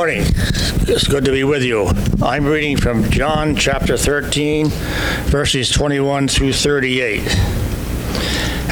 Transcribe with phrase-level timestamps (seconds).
[0.00, 0.22] morning.
[0.88, 1.86] It's good to be with you.
[2.22, 4.68] I'm reading from John chapter 13,
[5.26, 7.20] verses 21 through 38.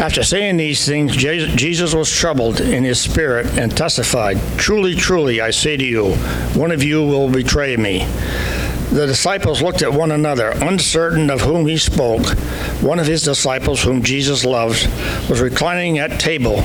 [0.01, 5.51] After saying these things, Jesus was troubled in his spirit and testified, Truly, truly, I
[5.51, 6.15] say to you,
[6.55, 8.07] one of you will betray me.
[8.91, 12.27] The disciples looked at one another, uncertain of whom he spoke.
[12.81, 14.89] One of his disciples, whom Jesus loved,
[15.29, 16.65] was reclining at table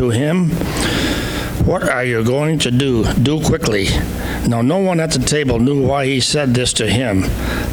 [0.00, 0.48] to him,
[1.66, 3.04] What are you going to do?
[3.22, 3.88] Do quickly.
[4.48, 7.24] Now, no one at the table knew why he said this to him.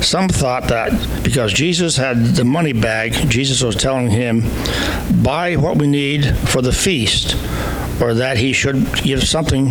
[0.02, 0.92] Some thought that
[1.24, 4.44] because Jesus had the money bag, Jesus was telling him,
[5.24, 7.38] Buy what we need for the feast,
[8.02, 9.70] or that he should give something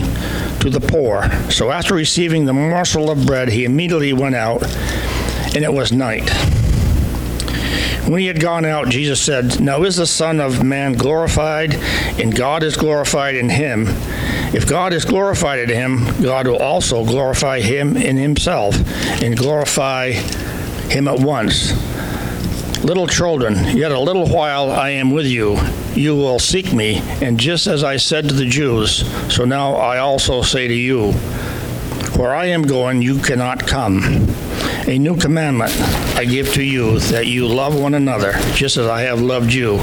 [0.61, 1.31] to the poor.
[1.51, 4.63] So after receiving the morsel of bread, he immediately went out,
[5.55, 6.31] and it was night.
[8.07, 11.75] When he had gone out, Jesus said, Now is the Son of Man glorified,
[12.21, 13.87] and God is glorified in him.
[14.55, 18.77] If God is glorified in him, God will also glorify him in himself,
[19.21, 21.73] and glorify him at once.
[22.85, 25.59] Little children, yet a little while I am with you.
[25.95, 29.99] You will seek me, and just as I said to the Jews, so now I
[29.99, 31.11] also say to you,
[32.17, 34.29] Where I am going, you cannot come.
[34.89, 35.73] A new commandment
[36.17, 39.81] I give to you that you love one another, just as I have loved you.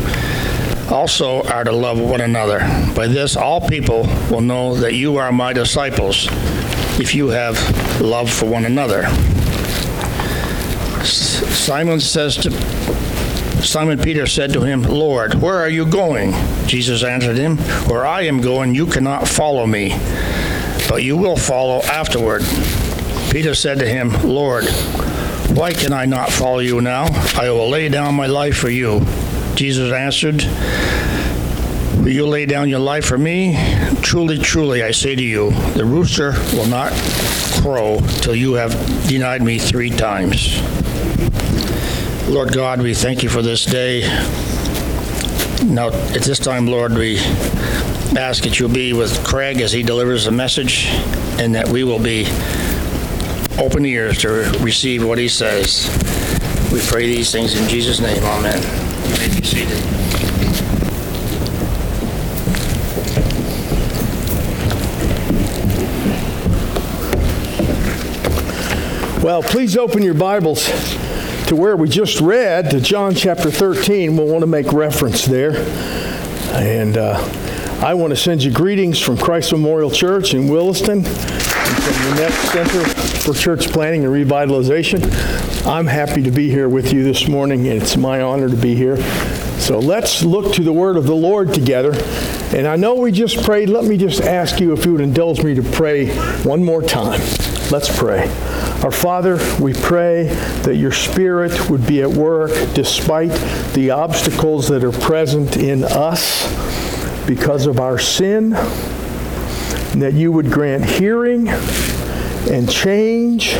[0.89, 2.59] Also are to love one another.
[2.95, 6.29] By this, all people will know that you are my disciples,
[7.01, 7.57] if you have
[7.99, 9.03] love for one another.
[11.03, 12.51] Simon says to
[13.61, 16.33] Simon Peter said to him, Lord, where are you going?
[16.65, 17.57] Jesus answered him,
[17.89, 19.89] Where I am going, you cannot follow me,
[20.87, 22.43] but you will follow afterward.
[23.33, 24.65] Peter said to him, Lord,
[25.57, 27.07] why can I not follow you now?
[27.35, 29.03] I will lay down my life for you.
[29.55, 30.43] Jesus answered,
[31.97, 33.57] Will you lay down your life for me?
[34.03, 36.91] Truly, truly, I say to you, the rooster will not
[37.59, 38.71] crow till you have
[39.07, 40.61] denied me three times.
[42.29, 44.01] Lord God, we thank you for this day.
[45.65, 47.17] Now, at this time, Lord, we
[48.15, 50.85] ask that you'll be with Craig as he delivers the message
[51.39, 52.25] and that we will be
[53.57, 54.29] open ears to
[54.61, 55.87] receive what he says.
[56.71, 58.23] We pray these things in Jesus' name.
[58.23, 58.61] Amen.
[59.09, 59.79] You may be seated.
[69.23, 70.65] Well, please open your Bibles
[71.47, 74.17] to where we just read, to John chapter 13.
[74.17, 75.55] We'll want to make reference there.
[76.53, 77.17] And uh,
[77.81, 81.03] I want to send you greetings from Christ Memorial Church in Williston
[81.83, 82.85] from the Net Center
[83.19, 85.03] for Church Planting and Revitalization.
[85.67, 87.65] I'm happy to be here with you this morning.
[87.65, 88.95] It's my honor to be here.
[89.59, 91.91] So let's look to the word of the Lord together.
[92.55, 93.69] And I know we just prayed.
[93.69, 97.19] Let me just ask you if you would indulge me to pray one more time.
[97.69, 98.29] Let's pray.
[98.81, 100.27] Our Father, we pray
[100.63, 103.31] that your Spirit would be at work despite
[103.73, 106.47] the obstacles that are present in us
[107.27, 108.55] because of our sin
[110.01, 113.55] that you would grant hearing and change,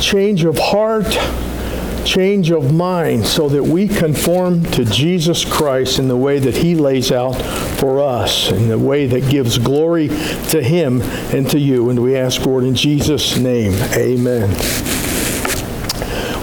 [0.00, 1.18] change of heart,
[2.04, 6.74] change of mind, so that we conform to Jesus Christ in the way that He
[6.74, 7.32] lays out
[7.78, 11.00] for us, in the way that gives glory to Him
[11.32, 11.90] and to you.
[11.90, 14.50] And we ask, Lord, in Jesus' name, amen.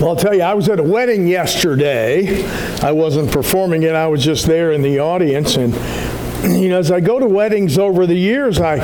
[0.02, 2.44] Well, I'll tell you, I was at a wedding yesterday.
[2.82, 5.76] I wasn't performing it, I was just there in the audience, and
[6.44, 8.76] you know, as I go to weddings over the years, I,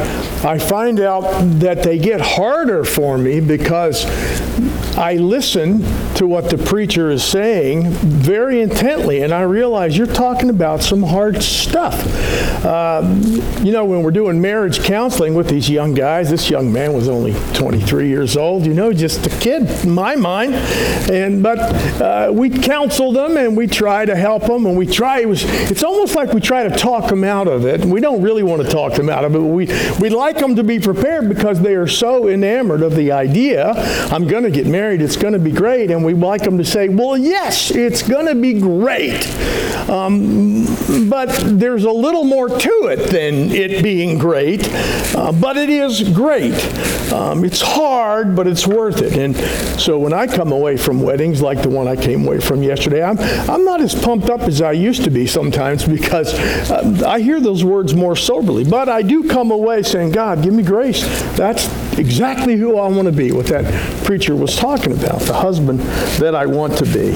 [0.44, 1.24] I find out
[1.60, 4.06] that they get harder for me because
[4.98, 5.82] I listen
[6.16, 11.04] to what the preacher is saying very intently, and I realize you're talking about some
[11.04, 12.04] hard stuff.
[12.66, 13.04] Uh,
[13.62, 17.08] you know, when we're doing marriage counseling with these young guys, this young man was
[17.08, 20.56] only 23 years old, you know, just a kid in my mind.
[20.56, 21.60] And but
[22.02, 25.20] uh, we counsel them and we try to help them, and we try.
[25.20, 27.86] It was, it's almost like we try to talk them out of it.
[27.86, 29.40] We don't really want to talk them out of it.
[29.40, 29.68] We
[30.00, 33.74] we like them to be prepared because they are so enamored of the idea,
[34.12, 36.66] I'm going to get married, it's going to be great, and we like them to
[36.66, 39.28] say, well, yes, it's going to be great.
[39.90, 40.66] Um,
[41.10, 44.68] but there's a little more to it than it being great,
[45.16, 46.54] uh, but it is great.
[47.14, 49.18] Um, it's hard, but it's worth it.
[49.18, 49.36] And
[49.80, 53.02] so when I come away from weddings like the one I came away from yesterday,
[53.02, 53.18] I'm,
[53.50, 56.34] I'm not as pumped up as I used to be sometimes because
[56.70, 58.66] uh, I hear those words more soberly.
[58.66, 61.04] But I do come away saying, God, give me grace.
[61.38, 61.68] That's
[61.98, 63.64] exactly who I want to be, what that
[64.04, 65.80] preacher was talking about, the husband
[66.20, 67.12] that I want to be.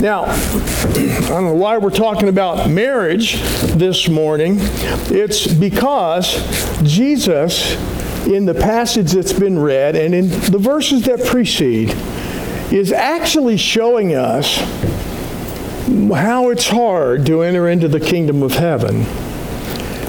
[0.00, 3.40] Now, I don't know why we're talking about marriage
[3.76, 4.56] this morning.
[4.60, 6.34] It's because
[6.82, 7.74] Jesus,
[8.26, 11.90] in the passage that's been read and in the verses that precede,
[12.72, 14.56] is actually showing us
[16.12, 19.04] how it's hard to enter into the kingdom of heaven.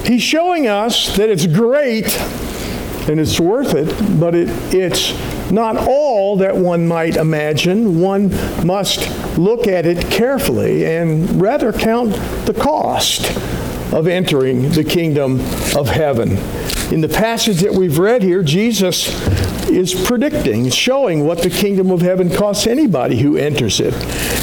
[0.04, 2.16] He's showing us that it's great
[3.08, 5.12] and it's worth it, but it, it's
[5.50, 8.00] not all that one might imagine.
[8.00, 8.30] One
[8.66, 12.12] must look at it carefully and rather count
[12.46, 13.30] the cost
[13.92, 15.40] of entering the kingdom
[15.76, 16.36] of heaven.
[16.92, 19.08] In the passage that we've read here, Jesus
[19.68, 23.94] is predicting, showing what the kingdom of heaven costs anybody who enters it.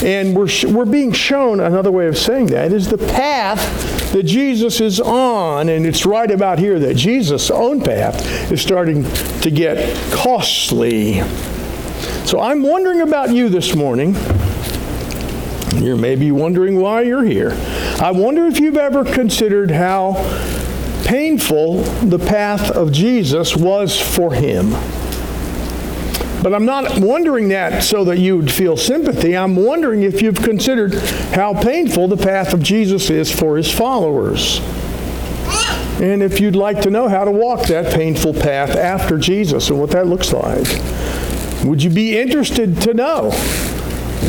[0.04, 4.80] And we're, we're being shown another way of saying that is the path that Jesus
[4.80, 9.04] is on, and it's right about here that Jesus' own path is starting
[9.42, 11.22] to get costly.
[12.26, 14.16] So I'm wondering about you this morning.
[15.76, 17.58] You're maybe wondering why you're here.
[18.00, 20.14] I wonder if you've ever considered how
[21.06, 24.74] painful the path of Jesus was for him.
[26.44, 29.36] But I'm not wondering that so that you would feel sympathy.
[29.36, 30.94] I'm wondering if you've considered
[31.34, 34.60] how painful the path of Jesus is for his followers.
[36.02, 39.80] And if you'd like to know how to walk that painful path after Jesus and
[39.80, 40.68] what that looks like,
[41.64, 43.32] would you be interested to know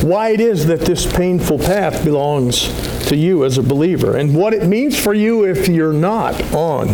[0.02, 2.69] why it is that this painful path belongs
[3.06, 6.89] to you as a believer and what it means for you if you're not on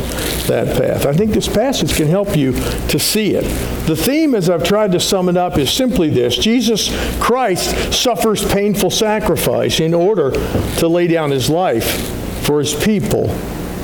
[0.47, 1.07] that path.
[1.07, 2.53] I think this passage can help you
[2.89, 3.45] to see it.
[3.87, 6.91] The theme, as I've tried to sum it up, is simply this Jesus
[7.21, 10.31] Christ suffers painful sacrifice in order
[10.79, 13.29] to lay down his life for his people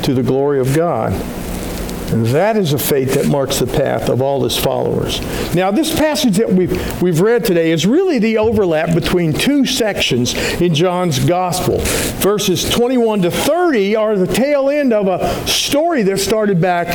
[0.02, 1.12] to the glory of God.
[2.12, 5.20] And that is a faith that marks the path of all his followers.
[5.54, 10.34] Now, this passage that we've, we've read today is really the overlap between two sections
[10.60, 11.78] in John's gospel.
[12.20, 16.86] Verses 21 to 30 are the tail end of a story that started back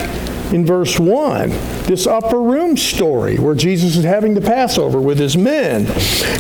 [0.51, 1.49] in verse 1,
[1.83, 5.87] this upper room story where Jesus is having the Passover with his men.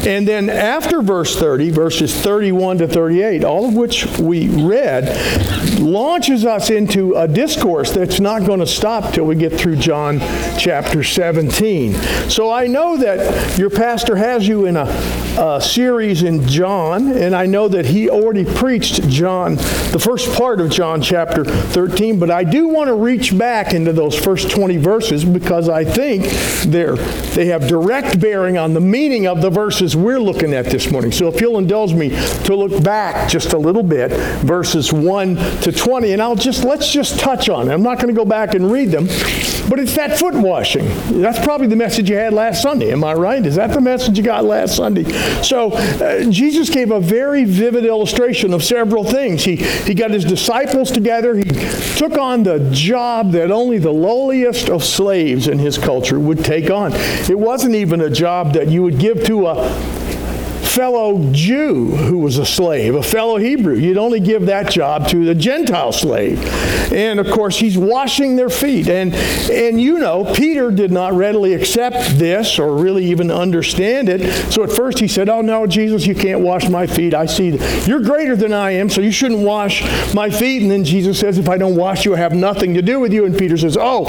[0.05, 6.45] And then after verse 30, verses 31 to 38, all of which we read, launches
[6.45, 10.19] us into a discourse that's not going to stop till we get through John
[10.57, 11.93] chapter 17.
[12.29, 14.85] So I know that your pastor has you in a,
[15.39, 20.59] a series in John, and I know that he already preached John, the first part
[20.59, 24.49] of John chapter 13, but I do want to reach back into the those first
[24.49, 26.25] 20 verses because I think
[26.71, 26.95] they're,
[27.35, 31.11] they have direct bearing on the meaning of the verses we're looking at this morning.
[31.11, 32.09] So if you'll indulge me
[32.45, 34.11] to look back just a little bit,
[34.41, 37.73] verses 1 to 20, and I'll just, let's just touch on it.
[37.73, 39.05] I'm not going to go back and read them,
[39.69, 40.87] but it's that foot washing.
[41.21, 42.91] That's probably the message you had last Sunday.
[42.91, 43.45] Am I right?
[43.45, 45.03] Is that the message you got last Sunday?
[45.43, 49.43] So uh, Jesus gave a very vivid illustration of several things.
[49.43, 51.35] He, he got his disciples together.
[51.35, 56.17] He took on the job that only the the lowliest of slaves in his culture
[56.17, 56.93] would take on.
[57.29, 59.55] It wasn't even a job that you would give to a
[60.71, 63.75] fellow Jew who was a slave, a fellow Hebrew.
[63.75, 66.41] You'd only give that job to the Gentile slave.
[66.93, 68.87] And of course, he's washing their feet.
[68.87, 74.21] And, and you know, Peter did not readily accept this or really even understand it.
[74.51, 77.13] So at first he said, Oh, no, Jesus, you can't wash my feet.
[77.13, 80.61] I see you're greater than I am, so you shouldn't wash my feet.
[80.61, 83.13] And then Jesus says, If I don't wash you, I have nothing to do with
[83.13, 83.25] you.
[83.25, 84.05] And Peter says, Oh,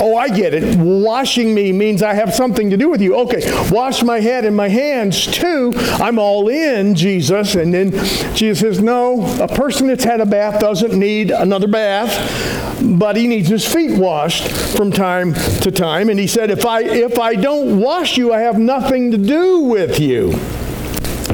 [0.00, 0.78] oh, I get it.
[0.78, 3.16] Washing me means I have something to do with you.
[3.20, 5.72] Okay, wash my head and my hands too.
[5.98, 7.54] I'm all in, Jesus.
[7.54, 7.92] And then
[8.34, 13.26] Jesus says, No, a person that's had a bath doesn't need another bath, but he
[13.26, 16.08] needs his feet washed from time to time.
[16.08, 19.60] And he said, If I if I don't wash you, I have nothing to do
[19.60, 20.32] with you.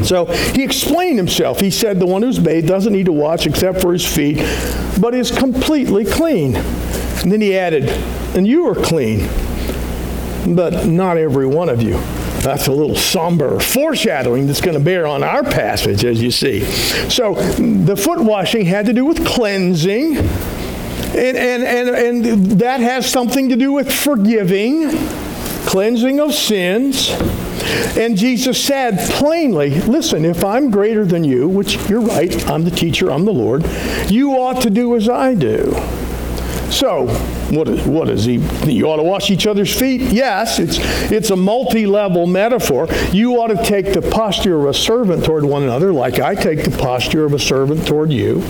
[0.05, 1.61] So he explained himself.
[1.61, 4.39] He said, The one who's bathed doesn't need to wash except for his feet,
[5.01, 6.57] but is completely clean.
[6.57, 7.89] And then he added,
[8.37, 9.29] And you are clean,
[10.55, 12.01] but not every one of you.
[12.47, 16.61] That's a little somber foreshadowing that's going to bear on our passage, as you see.
[17.11, 20.17] So the foot washing had to do with cleansing.
[20.17, 24.91] And, and, and, and that has something to do with forgiving,
[25.67, 27.11] cleansing of sins.
[27.99, 32.71] And Jesus said plainly, listen, if I'm greater than you, which you're right, I'm the
[32.71, 33.67] teacher, I'm the Lord,
[34.07, 35.73] you ought to do as I do.
[36.71, 37.09] So,
[37.51, 38.37] what is, what is he?
[38.71, 40.01] You ought to wash each other's feet?
[40.01, 40.79] Yes, it's,
[41.13, 42.89] it's a multi level metaphor.
[43.13, 46.65] You ought to take the posture of a servant toward one another, like I take
[46.65, 48.43] the posture of a servant toward you.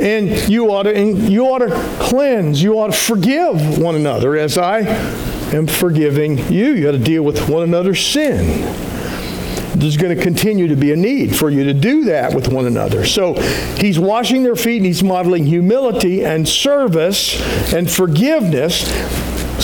[0.00, 4.58] And you ought to, you ought to cleanse, you ought to forgive one another as
[4.58, 4.80] I
[5.54, 6.72] am forgiving you.
[6.72, 8.93] You ought to deal with one another's sin
[9.84, 12.64] there's going to continue to be a need for you to do that with one
[12.66, 13.04] another.
[13.04, 13.34] So
[13.76, 17.40] he's washing their feet and he's modeling humility and service
[17.72, 18.90] and forgiveness.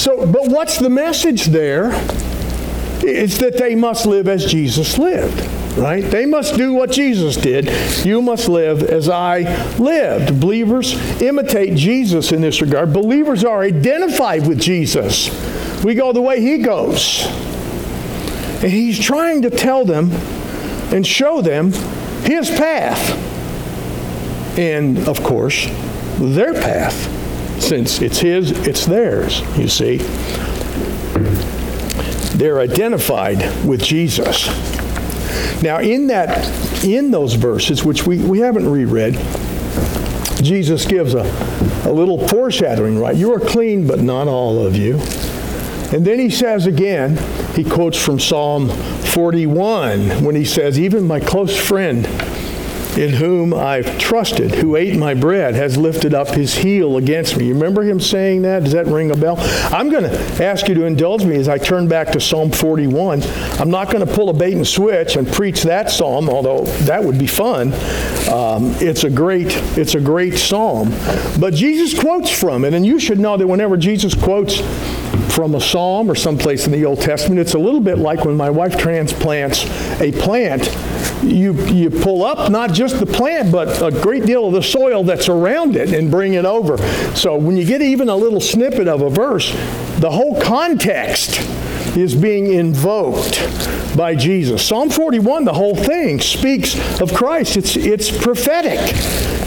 [0.01, 1.91] So, but what's the message there?
[3.03, 6.03] It's that they must live as Jesus lived right?
[6.03, 7.71] They must do what Jesus did.
[8.05, 9.41] You must live as I
[9.77, 10.41] lived.
[10.41, 12.93] Believers imitate Jesus in this regard.
[12.93, 15.31] Believers are identified with Jesus.
[15.85, 17.25] We go the way he goes.
[18.63, 20.11] And he's trying to tell them
[20.93, 21.73] and show them
[22.23, 23.17] his path.
[24.59, 25.67] And of course,
[26.19, 27.19] their path.
[27.63, 29.99] Since it's his, it's theirs, you see.
[32.37, 34.49] They're identified with Jesus.
[35.63, 36.47] Now, in that,
[36.85, 39.15] in those verses, which we, we haven't reread,
[40.43, 41.23] Jesus gives a,
[41.85, 43.15] a little foreshadowing, right?
[43.15, 44.95] You are clean, but not all of you.
[45.93, 47.19] And then he says again,
[47.55, 52.07] he quotes from Psalm 41 when he says, Even my close friend
[52.97, 57.47] in whom I've trusted, who ate my bread, has lifted up his heel against me.
[57.47, 58.65] You remember him saying that?
[58.65, 59.37] Does that ring a bell?
[59.73, 63.23] I'm going to ask you to indulge me as I turn back to Psalm 41.
[63.59, 67.03] I'm not going to pull a bait and switch and preach that psalm, although that
[67.03, 67.73] would be fun.
[68.31, 70.91] Um, it's a great, it's a great psalm.
[71.39, 74.61] But Jesus quotes from it, and you should know that whenever Jesus quotes
[75.31, 77.41] from a psalm or someplace in the Old Testament.
[77.41, 79.65] It's a little bit like when my wife transplants
[80.01, 80.75] a plant.
[81.23, 85.05] You, you pull up not just the plant, but a great deal of the soil
[85.05, 86.79] that's around it and bring it over.
[87.15, 89.53] So when you get even a little snippet of a verse,
[89.99, 91.41] the whole context
[91.97, 93.41] is being invoked
[93.97, 94.67] by Jesus.
[94.67, 97.57] Psalm 41, the whole thing, speaks of Christ.
[97.57, 98.79] It's, it's prophetic.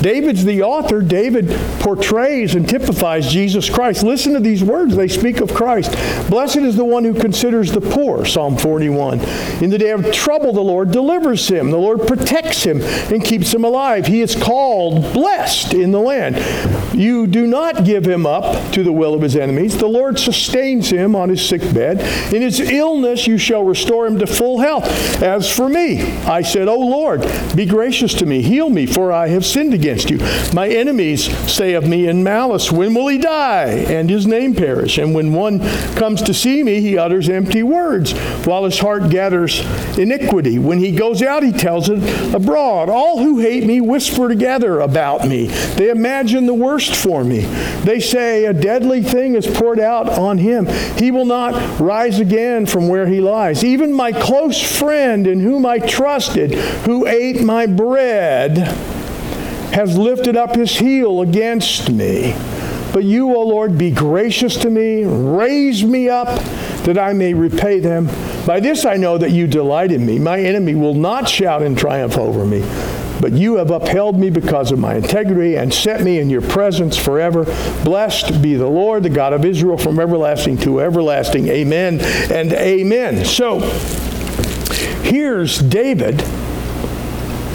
[0.01, 1.01] David's the author.
[1.01, 4.03] David portrays and typifies Jesus Christ.
[4.03, 4.95] Listen to these words.
[4.95, 5.91] They speak of Christ.
[6.29, 9.21] Blessed is the one who considers the poor, Psalm 41.
[9.63, 11.71] In the day of trouble, the Lord delivers him.
[11.71, 14.07] The Lord protects him and keeps him alive.
[14.07, 16.35] He is called blessed in the land.
[16.93, 19.77] You do not give him up to the will of his enemies.
[19.77, 21.99] The Lord sustains him on his sick bed.
[22.33, 24.85] In his illness, you shall restore him to full health.
[25.21, 27.21] As for me, I said, O Lord,
[27.55, 30.19] be gracious to me, heal me, for I have sinned against you.
[30.53, 33.69] My enemies say of me in malice, When will he die?
[33.69, 34.97] And his name perish.
[34.97, 35.59] And when one
[35.95, 38.11] comes to see me, he utters empty words,
[38.45, 39.61] while his heart gathers
[39.97, 40.59] iniquity.
[40.59, 42.89] When he goes out, he tells it abroad.
[42.89, 45.47] All who hate me whisper together about me.
[45.47, 47.41] They imagine the worst for me.
[47.83, 50.65] They say, A deadly thing is poured out on him.
[50.97, 53.63] He will not rise again from where he lies.
[53.63, 56.53] Even my close friend in whom I trusted,
[56.85, 58.57] who ate my bread,
[59.73, 62.35] has lifted up his heel against me.
[62.93, 66.27] But you, O Lord, be gracious to me, raise me up
[66.83, 68.07] that I may repay them.
[68.45, 70.19] By this I know that you delight in me.
[70.19, 72.61] My enemy will not shout in triumph over me.
[73.23, 76.97] But you have upheld me because of my integrity and set me in your presence
[76.97, 77.45] forever.
[77.85, 81.47] Blessed be the Lord, the God of Israel, from everlasting to everlasting.
[81.47, 83.23] Amen and amen.
[83.23, 83.61] So,
[85.03, 86.21] here's David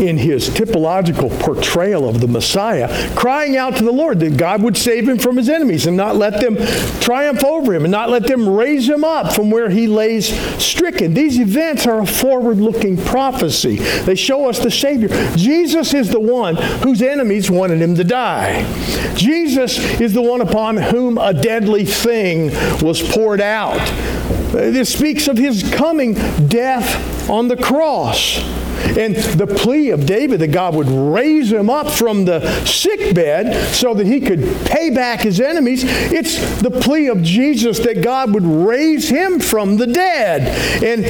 [0.01, 4.77] in his typological portrayal of the Messiah, crying out to the Lord that God would
[4.77, 6.57] save him from his enemies and not let them
[7.01, 10.29] triumph over him and not let them raise him up from where he lays
[10.63, 11.15] stricken.
[11.15, 13.77] These events are a forward looking prophecy.
[13.77, 15.09] They show us the Savior.
[15.37, 18.65] Jesus is the one whose enemies wanted him to die.
[19.15, 22.51] Jesus is the one upon whom a deadly thing
[22.81, 23.79] was poured out.
[24.53, 26.15] This speaks of his coming
[26.49, 28.39] death on the cross.
[28.99, 33.75] And the plea of David that God would raise him up from the sick bed
[33.75, 38.33] so that he could pay back his enemies, it's the plea of Jesus that God
[38.35, 40.43] would raise him from the dead.
[40.83, 41.05] And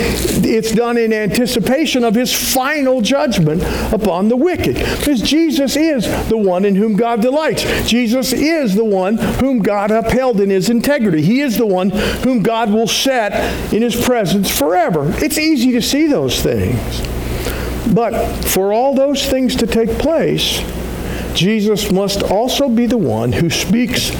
[0.44, 4.76] it's done in anticipation of his final judgment upon the wicked.
[4.76, 7.64] Because Jesus is the one in whom God delights.
[7.88, 11.22] Jesus is the one whom God upheld in his integrity.
[11.22, 15.12] He is the one whom God will set in his presence forever.
[15.18, 17.17] It's easy to see those things.
[17.94, 20.62] But for all those things to take place,
[21.34, 24.10] Jesus must also be the one who speaks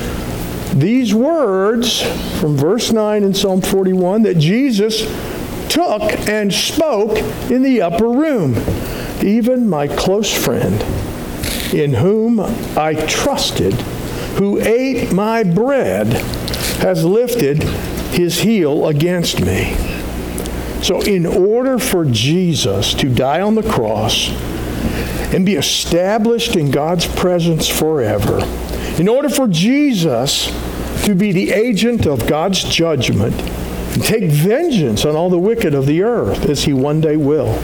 [0.72, 2.02] these words
[2.40, 5.00] from verse 9 in Psalm 41 that Jesus
[5.68, 7.18] took and spoke
[7.50, 8.54] in the upper room.
[9.22, 10.80] Even my close friend,
[11.74, 12.40] in whom
[12.76, 13.74] I trusted,
[14.38, 16.06] who ate my bread,
[16.82, 17.62] has lifted
[18.12, 19.87] his heel against me.
[20.82, 24.30] So, in order for Jesus to die on the cross
[25.34, 28.38] and be established in God's presence forever,
[28.98, 30.46] in order for Jesus
[31.04, 35.86] to be the agent of God's judgment and take vengeance on all the wicked of
[35.86, 37.60] the earth, as he one day will,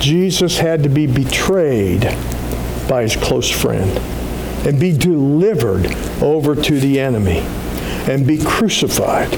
[0.00, 2.02] Jesus had to be betrayed
[2.88, 3.98] by his close friend
[4.66, 5.86] and be delivered
[6.22, 7.38] over to the enemy
[8.10, 9.32] and be crucified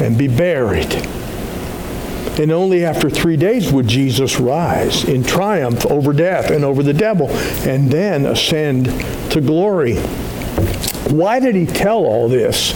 [0.00, 0.90] and be buried.
[2.40, 6.94] And only after three days would Jesus rise in triumph over death and over the
[6.94, 7.28] devil
[7.66, 8.86] and then ascend
[9.32, 9.96] to glory.
[11.10, 12.72] Why did he tell all this?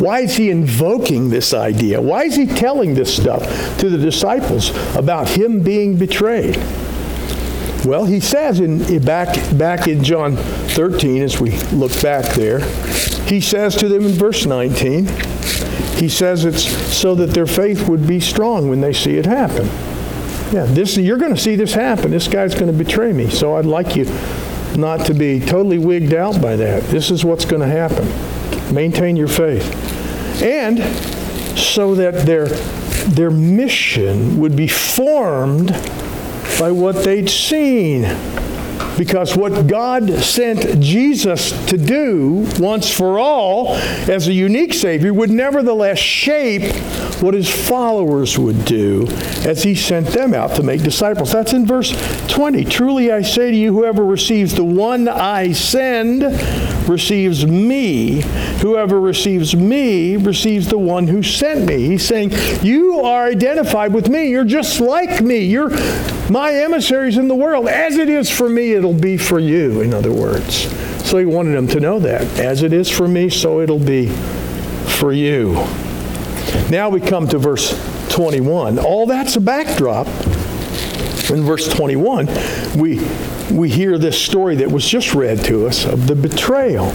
[0.00, 2.00] Why is he invoking this idea?
[2.00, 3.42] Why is he telling this stuff
[3.78, 6.56] to the disciples about him being betrayed?
[7.84, 12.60] Well, he says in back back in John 13 as we look back there,
[13.26, 15.06] he says to them in verse 19,
[16.00, 19.66] he says it's so that their faith would be strong when they see it happen.
[20.50, 22.10] Yeah, this you're going to see this happen.
[22.10, 23.28] This guy's going to betray me.
[23.28, 24.06] So I'd like you
[24.76, 26.82] not to be totally wigged out by that.
[26.84, 28.08] This is what's going to happen.
[28.74, 29.62] Maintain your faith.
[30.42, 30.78] And
[31.58, 32.46] so that their
[33.06, 35.68] their mission would be formed
[36.58, 38.04] by what they'd seen
[39.00, 43.74] because what God sent Jesus to do once for all
[44.10, 46.70] as a unique Savior would nevertheless shape
[47.22, 49.06] what his followers would do
[49.46, 51.32] as he sent them out to make disciples.
[51.32, 51.92] That's in verse
[52.28, 52.66] 20.
[52.66, 56.20] Truly I say to you, whoever receives the one I send
[56.86, 58.20] receives me.
[58.60, 61.86] Whoever receives me receives the one who sent me.
[61.86, 64.28] He's saying, You are identified with me.
[64.28, 65.38] You're just like me.
[65.38, 65.70] You're
[66.30, 67.68] my emissaries in the world.
[67.68, 70.68] As it is for me, it'll be for you, in other words.
[71.08, 72.22] So he wanted them to know that.
[72.38, 74.08] As it is for me, so it'll be
[75.00, 75.54] for you.
[76.70, 77.74] Now we come to verse
[78.10, 78.78] 21.
[78.78, 80.06] All that's a backdrop.
[81.30, 82.26] In verse 21,
[82.76, 83.00] we,
[83.52, 86.90] we hear this story that was just read to us of the betrayal.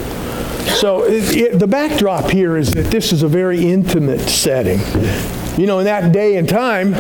[0.76, 4.80] So it, it, the backdrop here is that this is a very intimate setting.
[5.58, 6.94] You know, in that day and time,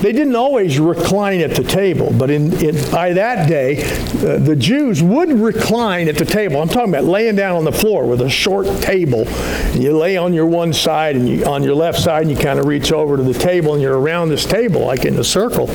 [0.00, 4.56] they didn't always recline at the table, but in, in by that day, uh, the
[4.56, 6.60] Jews would recline at the table.
[6.60, 9.26] I'm talking about laying down on the floor with a short table.
[9.74, 12.58] You lay on your one side and you, on your left side, and you kind
[12.58, 15.66] of reach over to the table, and you're around this table like in a circle.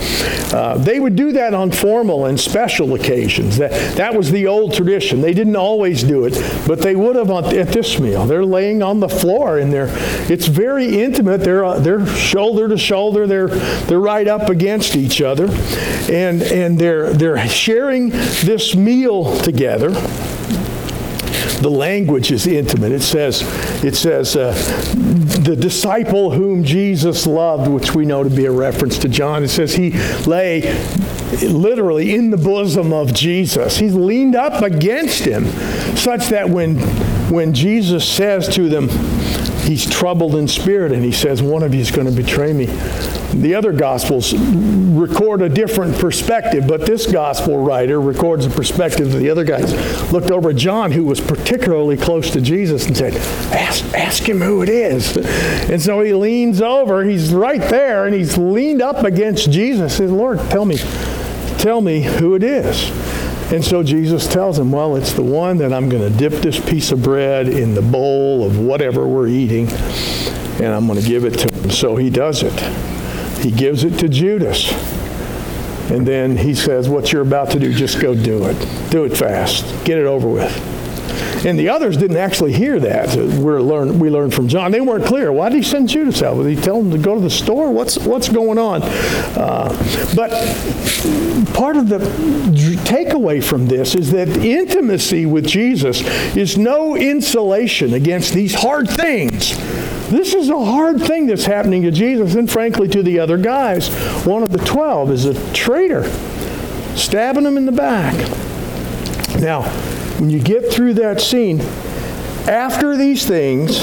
[0.54, 3.58] Uh, they would do that on formal and special occasions.
[3.58, 5.22] That, that was the old tradition.
[5.22, 6.34] They didn't always do it,
[6.68, 8.26] but they would have on, at this meal.
[8.26, 9.90] They're laying on the floor, and they're,
[10.32, 11.42] it's very intimate.
[11.42, 13.28] They're, uh, they're shoulder to shoulder.
[13.28, 15.48] They're, they're right up against each other,
[16.08, 19.90] and, and they're, they're sharing this meal together.
[21.62, 22.92] The language is intimate.
[22.92, 23.42] It says,
[23.84, 24.54] it says, uh,
[25.42, 29.44] the disciple whom Jesus loved, which we know to be a reference to John.
[29.44, 29.92] It says he
[30.28, 30.62] lay
[31.42, 33.78] literally in the bosom of Jesus.
[33.78, 35.46] He's leaned up against him,
[35.96, 36.78] such that when,
[37.32, 38.90] when Jesus says to them,
[39.64, 42.68] he's troubled in spirit and he says, One of you is going to betray me.
[43.36, 49.18] The other Gospels record a different perspective, but this Gospel writer records a perspective that
[49.18, 49.74] the other guys
[50.14, 53.16] looked over at John, who was particularly close to Jesus, and said,
[53.52, 55.18] ask, ask him who it is.
[55.70, 59.94] And so he leans over, he's right there, and he's leaned up against Jesus.
[59.94, 60.78] He says, Lord, tell me,
[61.58, 62.92] tell me who it is.
[63.52, 66.60] And so Jesus tells him, well, it's the one that I'm going to dip this
[66.60, 71.26] piece of bread in the bowl of whatever we're eating, and I'm going to give
[71.26, 71.72] it to him.
[71.72, 72.93] So he does it.
[73.44, 74.72] He gives it to Judas.
[75.92, 78.90] And then he says, what you're about to do, just go do it.
[78.90, 79.66] Do it fast.
[79.84, 81.46] Get it over with.
[81.46, 83.18] And the others didn't actually hear that.
[83.18, 84.72] We're learn, we learned from John.
[84.72, 85.30] They weren't clear.
[85.32, 86.36] Why did he send Judas out?
[86.42, 87.70] Did he tell them to go to the store?
[87.70, 88.82] What's, what's going on?
[88.82, 89.68] Uh,
[90.16, 90.32] but
[91.54, 92.00] part of the
[92.86, 96.02] takeaway from this is that intimacy with Jesus
[96.36, 99.52] is no insulation against these hard things.
[100.14, 103.90] This is a hard thing that's happening to Jesus and frankly to the other guys.
[104.28, 106.04] One of the 12 is a traitor,
[106.96, 108.14] stabbing him in the back.
[109.42, 109.64] Now,
[110.20, 111.62] when you get through that scene,
[112.48, 113.80] after these things,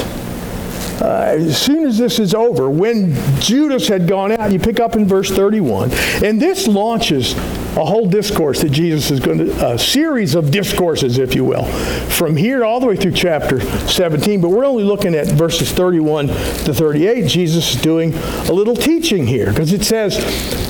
[1.03, 4.95] uh, as soon as this is over, when Judas had gone out, you pick up
[4.95, 5.91] in verse 31,
[6.23, 7.35] and this launches
[7.77, 11.65] a whole discourse that Jesus is going to, a series of discourses, if you will,
[12.11, 14.41] from here all the way through chapter 17.
[14.41, 17.29] But we're only looking at verses 31 to 38.
[17.29, 20.19] Jesus is doing a little teaching here because it says,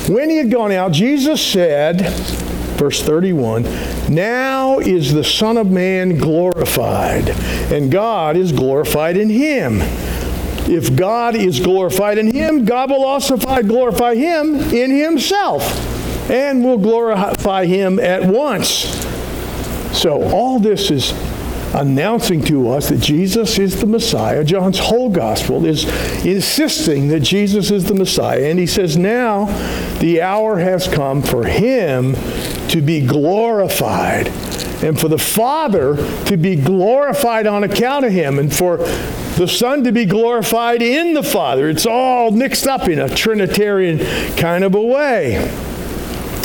[0.09, 2.03] when he had gone out, Jesus said,
[2.77, 3.63] verse 31,
[4.15, 7.31] Now is the Son of Man glorified,
[7.73, 9.79] and God is glorified in him.
[10.71, 15.97] If God is glorified in him, God will also glorify him in himself
[16.31, 19.07] and we'll glorify him at once.
[19.93, 21.12] So all this is
[21.75, 24.45] announcing to us that Jesus is the Messiah.
[24.45, 25.85] John's whole gospel is
[26.25, 28.51] insisting that Jesus is the Messiah.
[28.51, 29.47] And he says, now
[29.99, 32.14] the hour has come for him
[32.69, 34.29] to be glorified
[34.83, 38.79] and for the Father to be glorified on account of him and for
[39.37, 41.69] the Son to be glorified in the Father.
[41.69, 43.99] It's all mixed up in a Trinitarian
[44.37, 45.70] kind of a way.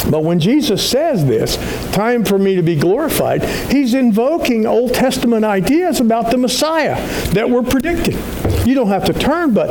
[0.10, 1.58] But when Jesus says this,
[1.91, 6.96] time for me to be glorified, he's invoking Old Testament ideas about the Messiah
[7.30, 8.15] that were predicted.
[8.68, 9.70] You don't have to turn, but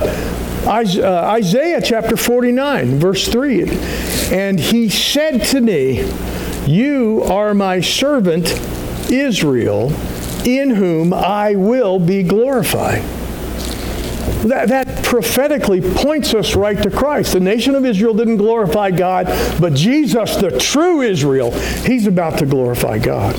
[0.67, 3.69] uh, Isaiah chapter 49, verse 3.
[4.33, 6.11] And he said to me,
[6.67, 8.49] You are my servant
[9.11, 9.93] Israel,
[10.45, 13.03] in whom I will be glorified.
[14.45, 17.33] That, that prophetically points us right to Christ.
[17.33, 19.27] The nation of Israel didn't glorify God,
[19.61, 23.35] but Jesus, the true Israel, he's about to glorify God.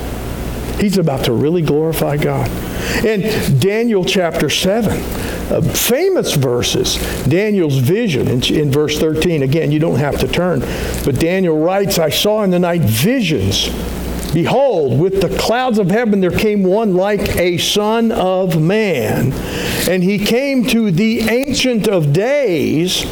[0.80, 2.50] He's about to really glorify God.
[3.04, 9.42] In Daniel chapter 7, uh, famous verses, Daniel's vision in, in verse 13.
[9.42, 10.60] Again, you don't have to turn.
[11.04, 13.68] But Daniel writes, I saw in the night visions
[14.32, 19.32] Behold, with the clouds of heaven there came one like a son of man.
[19.88, 23.04] And he came to the Ancient of Days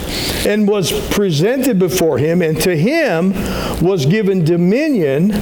[0.46, 3.32] and was presented before him, and to him
[3.80, 5.32] was given dominion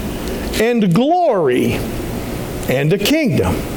[0.61, 1.73] and glory
[2.69, 3.72] and a kingdom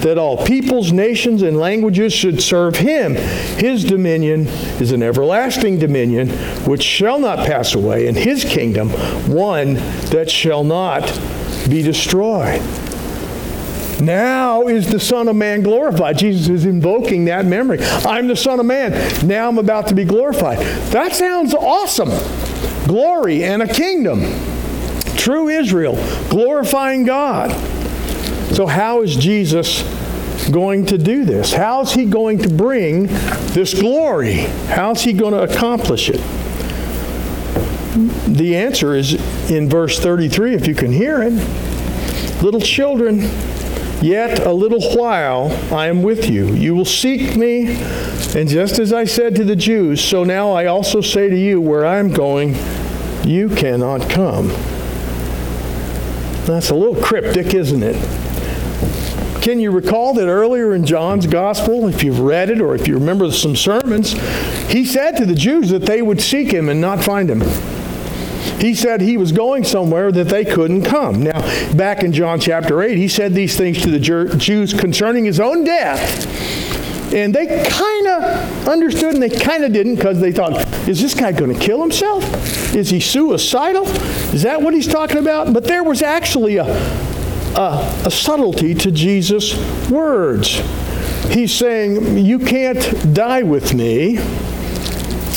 [0.00, 3.14] that all peoples, nations, and languages should serve him.
[3.14, 4.46] His dominion
[4.80, 6.28] is an everlasting dominion
[6.66, 8.90] which shall not pass away, and his kingdom
[9.30, 9.74] one
[10.10, 11.02] that shall not
[11.68, 12.60] be destroyed.
[14.00, 16.18] Now is the Son of Man glorified.
[16.18, 17.78] Jesus is invoking that memory.
[17.80, 18.92] I'm the Son of Man.
[19.26, 20.58] Now I'm about to be glorified.
[20.90, 22.10] That sounds awesome.
[22.86, 24.20] Glory and a kingdom.
[25.16, 25.94] True Israel,
[26.28, 27.50] glorifying God.
[28.54, 29.82] So, how is Jesus
[30.48, 31.52] going to do this?
[31.52, 33.08] How is he going to bring
[33.52, 34.42] this glory?
[34.68, 36.20] How is he going to accomplish it?
[38.28, 39.14] The answer is
[39.50, 41.32] in verse 33, if you can hear it.
[42.44, 43.22] Little children,
[44.00, 46.54] yet a little while I am with you.
[46.54, 47.74] You will seek me,
[48.36, 51.60] and just as I said to the Jews, so now I also say to you,
[51.60, 52.54] where I am going,
[53.24, 54.48] you cannot come.
[56.46, 58.23] That's a little cryptic, isn't it?
[59.44, 62.94] Can you recall that earlier in John's gospel, if you've read it or if you
[62.94, 64.12] remember some sermons,
[64.72, 67.42] he said to the Jews that they would seek him and not find him.
[68.58, 71.22] He said he was going somewhere that they couldn't come.
[71.24, 71.42] Now,
[71.74, 75.62] back in John chapter 8, he said these things to the Jews concerning his own
[75.64, 77.12] death.
[77.12, 80.54] And they kind of understood and they kind of didn't because they thought,
[80.88, 82.74] is this guy going to kill himself?
[82.74, 83.86] Is he suicidal?
[84.32, 85.52] Is that what he's talking about?
[85.52, 86.64] But there was actually a,
[87.56, 89.54] a, a subtlety to Jesus'
[89.90, 90.60] words.
[91.32, 94.18] He's saying, You can't die with me.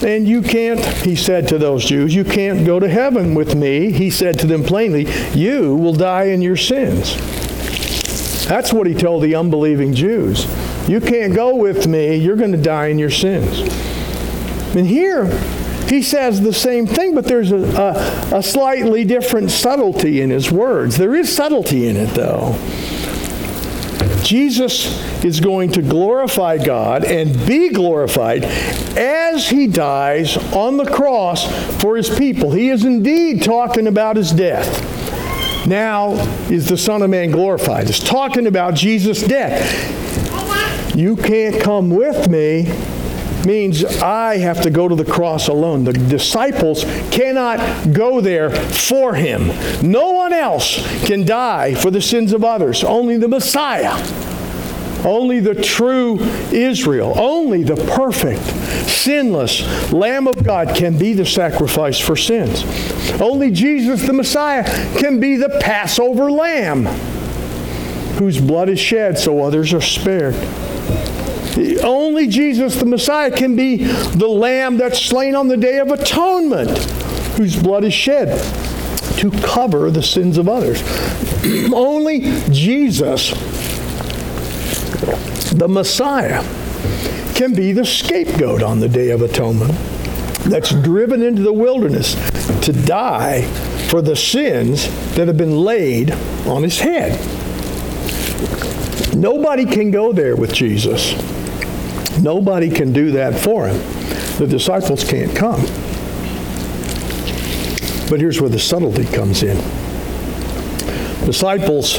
[0.06, 3.92] And you can't, he said to those Jews, you can't go to heaven with me.
[3.92, 7.16] He said to them plainly, you will die in your sins.
[8.46, 10.46] That's what he told the unbelieving Jews.
[10.88, 12.16] You can't go with me.
[12.16, 13.60] You're going to die in your sins.
[14.76, 15.26] And here,
[15.88, 20.52] he says the same thing, but there's a, a, a, slightly different subtlety in his
[20.52, 20.98] words.
[20.98, 22.58] There is subtlety in it, though.
[24.22, 31.46] Jesus is going to glorify God and be glorified as he dies on the cross
[31.82, 32.52] for his people.
[32.52, 35.66] He is indeed talking about his death.
[35.66, 36.12] Now
[36.50, 37.90] is the Son of Man glorified.
[37.90, 39.96] It's talking about Jesus' death.
[40.96, 42.66] You can't come with me
[43.48, 45.86] means I have to go to the cross alone.
[45.86, 49.48] The disciples cannot go there for him.
[49.82, 53.96] No one else can die for the sins of others, only the Messiah.
[55.06, 56.20] Only the true
[56.52, 58.44] Israel, only the perfect,
[58.90, 62.64] sinless Lamb of God can be the sacrifice for sins.
[63.22, 64.64] Only Jesus the Messiah
[64.98, 66.88] can be the Passover lamb
[68.18, 70.36] whose blood is shed so others are spared.
[71.84, 76.78] Only Jesus the Messiah can be the lamb that's slain on the day of atonement,
[77.36, 78.40] whose blood is shed
[79.18, 80.84] to cover the sins of others.
[81.74, 82.20] Only
[82.52, 83.32] Jesus,
[85.52, 86.44] the Messiah,
[87.34, 89.74] can be the scapegoat on the Day of Atonement
[90.50, 92.14] that's driven into the wilderness
[92.62, 93.44] to die
[93.90, 96.12] for the sins that have been laid
[96.46, 97.18] on his head.
[99.16, 101.14] Nobody can go there with Jesus.
[102.22, 103.78] Nobody can do that for him.
[104.38, 105.62] The disciples can't come.
[108.10, 109.58] But here's where the subtlety comes in.
[111.26, 111.98] Disciples,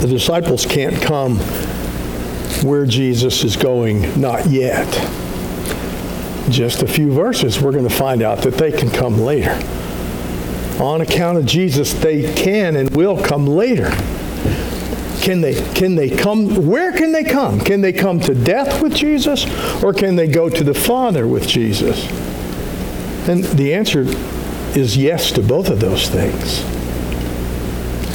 [0.00, 1.38] the disciples can't come
[2.64, 4.88] where Jesus is going, not yet.
[6.50, 9.52] Just a few verses, we're going to find out that they can come later.
[10.82, 13.90] On account of Jesus, they can and will come later.
[15.20, 16.66] Can they, can they come?
[16.66, 17.60] Where can they come?
[17.60, 19.44] Can they come to death with Jesus
[19.82, 22.08] or can they go to the Father with Jesus?
[23.28, 24.06] And the answer
[24.76, 26.64] is yes to both of those things.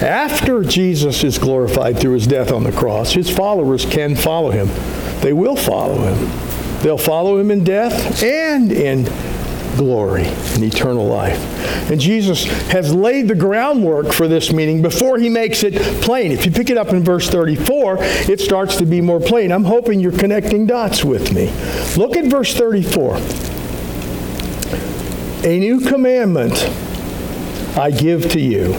[0.01, 4.67] After Jesus is glorified through his death on the cross, his followers can follow him.
[5.21, 6.81] They will follow him.
[6.81, 9.05] They'll follow him in death and in
[9.75, 11.39] glory and eternal life.
[11.91, 16.31] And Jesus has laid the groundwork for this meaning before he makes it plain.
[16.31, 19.51] If you pick it up in verse 34, it starts to be more plain.
[19.51, 21.51] I'm hoping you're connecting dots with me.
[21.95, 23.17] Look at verse 34.
[25.45, 26.53] A new commandment
[27.77, 28.73] I give to you.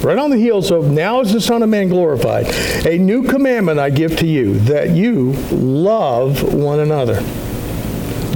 [0.00, 2.46] Right on the heels of now is the Son of Man glorified.
[2.86, 7.20] A new commandment I give to you that you love one another.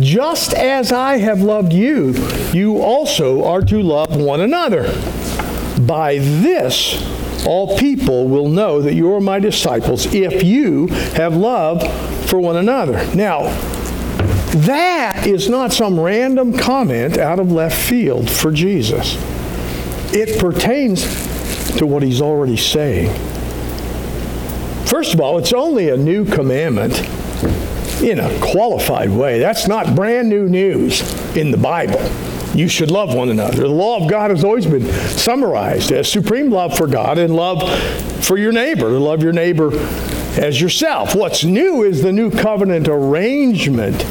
[0.02, 2.12] Just as I have loved you,
[2.52, 4.82] you also are to love one another.
[5.80, 11.82] By this, all people will know that you are my disciples if you have love
[12.28, 12.94] for one another.
[13.14, 13.42] Now,
[14.66, 19.16] that is not some random comment out of left field for Jesus.
[20.12, 21.04] It pertains
[21.78, 23.08] to what he's already saying.
[24.84, 26.92] First of all, it's only a new commandment
[28.02, 29.38] in a qualified way.
[29.38, 31.00] That's not brand new news
[31.36, 32.00] in the Bible.
[32.54, 33.62] You should love one another.
[33.62, 34.84] The law of God has always been
[35.16, 37.62] summarized as supreme love for God and love
[38.24, 39.70] for your neighbor, to love your neighbor
[40.36, 41.14] as yourself.
[41.14, 44.04] What's new is the new covenant arrangement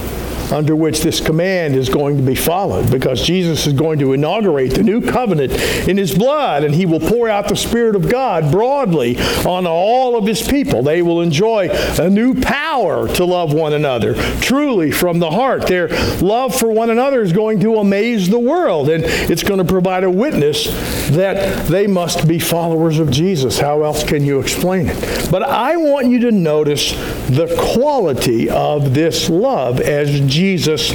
[0.51, 4.73] under which this command is going to be followed because Jesus is going to inaugurate
[4.73, 5.53] the new covenant
[5.87, 10.17] in his blood and he will pour out the Spirit of God broadly on all
[10.17, 10.83] of his people.
[10.83, 15.67] They will enjoy a new power to love one another, truly from the heart.
[15.67, 15.87] Their
[16.19, 20.03] love for one another is going to amaze the world and it's going to provide
[20.03, 20.65] a witness
[21.11, 23.59] that they must be followers of Jesus.
[23.59, 25.29] How else can you explain it?
[25.31, 26.91] But I want you to notice
[27.29, 30.89] the quality of this love as Jesus Jesus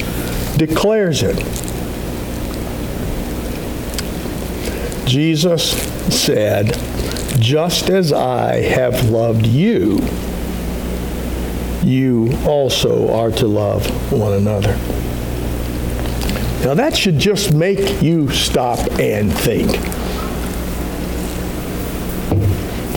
[0.56, 1.36] declares it.
[5.06, 5.70] Jesus
[6.12, 6.76] said,
[7.38, 10.00] Just as I have loved you,
[11.84, 14.76] you also are to love one another.
[16.66, 19.70] Now that should just make you stop and think.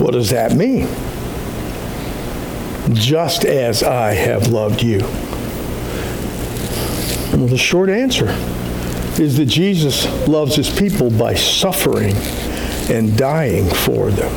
[0.00, 0.88] What does that mean?
[2.92, 5.08] Just as I have loved you.
[7.46, 8.28] The short answer
[9.20, 12.14] is that Jesus loves his people by suffering
[12.90, 14.32] and dying for them.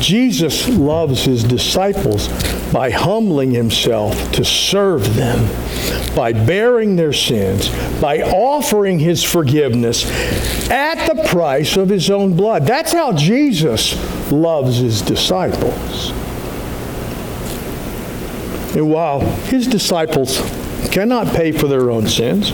[0.00, 2.28] Jesus loves his disciples
[2.72, 5.38] by humbling himself to serve them,
[6.14, 7.68] by bearing their sins,
[8.00, 10.04] by offering his forgiveness
[10.70, 12.66] at the price of his own blood.
[12.66, 13.96] That's how Jesus
[14.30, 16.10] loves his disciples.
[18.76, 20.38] And while his disciples
[20.90, 22.52] cannot pay for their own sins,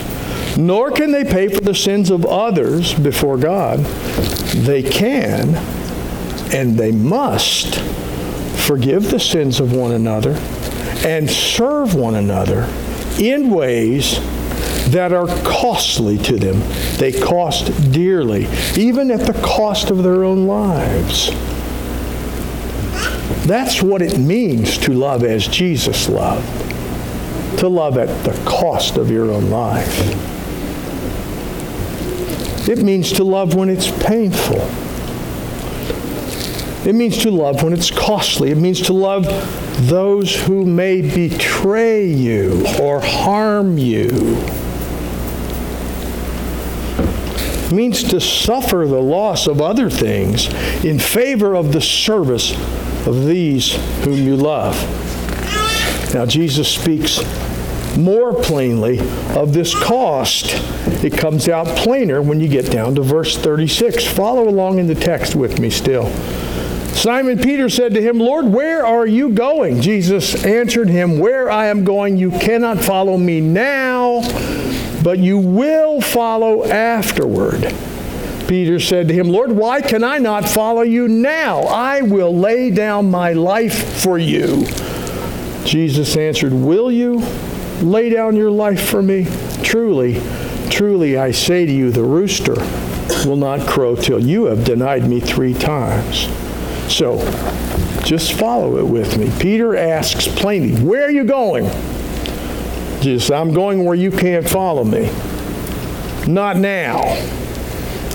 [0.57, 5.55] nor can they pay for the sins of others before God, they can
[6.55, 7.81] and they must
[8.67, 10.35] forgive the sins of one another
[11.05, 12.69] and serve one another
[13.19, 14.19] in ways
[14.91, 16.61] that are costly to them.
[16.99, 21.31] They cost dearly, even at the cost of their own lives.
[23.47, 26.74] That's what it means to love as Jesus loved,
[27.59, 29.99] to love at the cost of your own life.
[32.69, 34.61] It means to love when it's painful.
[36.89, 38.51] It means to love when it's costly.
[38.51, 39.27] It means to love
[39.89, 44.09] those who may betray you or harm you.
[47.67, 50.53] It means to suffer the loss of other things
[50.85, 52.53] in favor of the service
[53.07, 54.75] of these whom you love.
[56.15, 57.21] Now, Jesus speaks
[57.97, 59.01] more plainly
[59.35, 60.47] of this cost.
[61.03, 64.07] It comes out plainer when you get down to verse 36.
[64.07, 66.09] Follow along in the text with me still.
[66.95, 69.81] Simon Peter said to him, Lord, where are you going?
[69.81, 74.21] Jesus answered him, Where I am going, you cannot follow me now,
[75.03, 77.75] but you will follow afterward.
[78.47, 81.63] Peter said to him, Lord, why can I not follow you now?
[81.63, 84.65] I will lay down my life for you.
[85.65, 87.19] Jesus answered, Will you
[87.81, 89.27] lay down your life for me?
[89.63, 90.21] Truly,
[90.71, 92.55] truly, I say to you, the rooster
[93.27, 96.29] will not crow till you have denied me three times.
[96.93, 97.19] So,
[98.05, 99.31] just follow it with me.
[99.41, 101.65] Peter asks plainly, Where are you going?
[103.01, 105.11] Jesus, I'm going where you can't follow me.
[106.27, 107.03] Not now.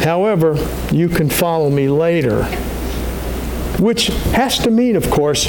[0.02, 0.56] However,
[0.92, 2.44] you can follow me later.
[3.80, 5.48] Which has to mean, of course,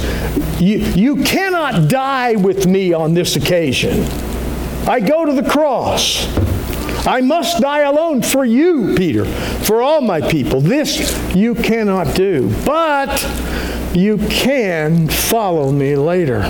[0.60, 4.04] you, you cannot die with me on this occasion.
[4.88, 6.26] I go to the cross.
[7.06, 10.60] I must die alone for you, Peter, for all my people.
[10.60, 13.26] This you cannot do, but
[13.94, 16.48] you can follow me later.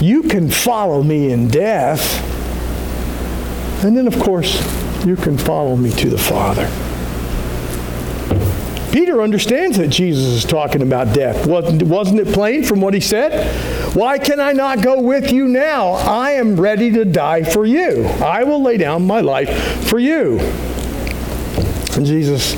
[0.00, 2.28] You can follow me in death.
[3.84, 4.60] And then, of course,
[5.06, 6.68] you can follow me to the Father.
[8.92, 11.46] Peter understands that Jesus is talking about death.
[11.46, 13.96] Wasn't it plain from what he said?
[13.96, 15.92] Why can I not go with you now?
[15.92, 18.04] I am ready to die for you.
[18.22, 20.38] I will lay down my life for you.
[21.96, 22.54] And Jesus,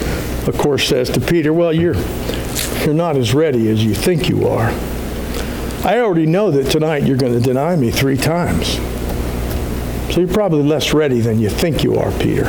[0.48, 1.96] of course, says to Peter, Well, you're,
[2.84, 4.70] you're not as ready as you think you are.
[5.84, 8.74] I already know that tonight you're going to deny me three times.
[10.12, 12.44] So you're probably less ready than you think you are, Peter.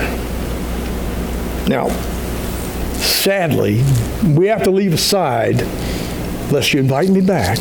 [1.67, 1.89] Now,
[3.25, 3.83] sadly,
[4.35, 5.59] we have to leave aside,
[6.51, 7.57] lest you invite me back,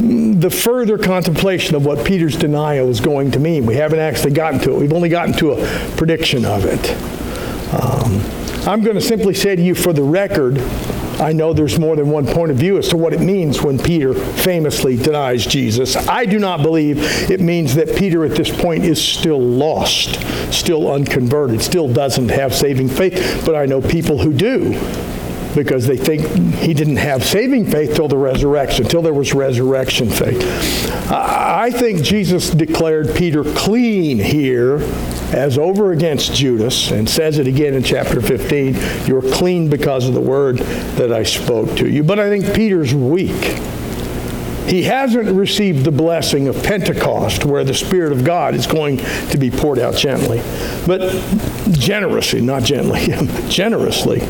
[0.00, 3.64] the further contemplation of what Peter's denial is going to mean.
[3.64, 4.78] We haven't actually gotten to it.
[4.78, 6.90] We've only gotten to a prediction of it.
[7.72, 8.20] Um,
[8.68, 10.58] I'm going to simply say to you for the record,
[11.20, 13.78] I know there's more than one point of view as to what it means when
[13.78, 15.96] Peter famously denies Jesus.
[15.96, 16.98] I do not believe
[17.30, 20.20] it means that Peter at this point is still lost,
[20.52, 24.78] still unconverted, still doesn't have saving faith, but I know people who do
[25.54, 26.22] because they think
[26.56, 30.40] he didn't have saving faith till the resurrection, till there was resurrection faith.
[31.10, 34.78] I think Jesus declared Peter clean here
[35.32, 39.06] as over against Judas and says it again in chapter 15.
[39.06, 40.58] You're clean because of the word
[40.96, 42.02] that I spoke to you.
[42.02, 43.60] But I think Peter's weak.
[44.68, 49.38] He hasn't received the blessing of Pentecost where the Spirit of God is going to
[49.38, 50.42] be poured out gently,
[50.86, 51.10] but
[51.70, 53.06] generously, not gently,
[53.48, 54.20] generously.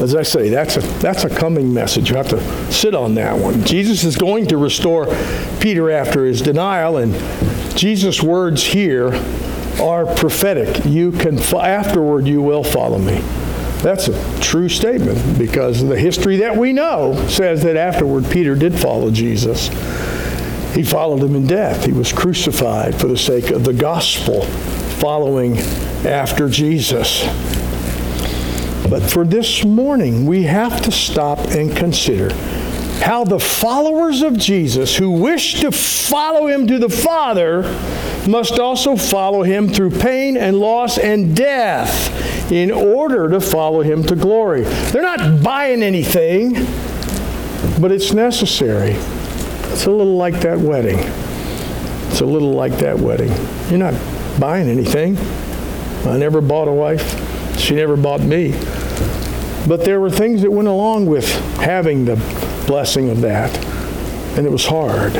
[0.00, 2.10] As I say, that's a, that's a coming message.
[2.10, 3.64] You have to sit on that one.
[3.64, 5.06] Jesus is going to restore
[5.60, 7.12] Peter after his denial, and
[7.76, 9.08] Jesus' words here
[9.80, 10.84] are prophetic.
[10.84, 13.20] You can, afterward, you will follow me.
[13.82, 18.74] That's a true statement because the history that we know says that afterward Peter did
[18.78, 19.68] follow Jesus.
[20.74, 21.84] He followed him in death.
[21.84, 24.42] He was crucified for the sake of the gospel,
[25.00, 25.58] following
[26.04, 27.24] after Jesus.
[28.88, 32.32] But for this morning, we have to stop and consider
[33.02, 37.62] how the followers of Jesus who wish to follow him to the Father
[38.28, 44.02] must also follow him through pain and loss and death in order to follow him
[44.04, 44.62] to glory.
[44.62, 46.54] They're not buying anything,
[47.80, 48.92] but it's necessary.
[49.72, 50.98] It's a little like that wedding.
[52.10, 53.32] It's a little like that wedding.
[53.68, 53.94] You're not
[54.40, 55.16] buying anything.
[56.06, 57.58] I never bought a wife.
[57.58, 58.54] She never bought me.
[59.66, 62.16] But there were things that went along with having the
[62.66, 63.56] blessing of that,
[64.36, 65.14] and it was hard.